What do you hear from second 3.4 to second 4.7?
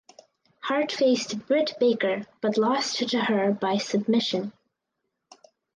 by submission.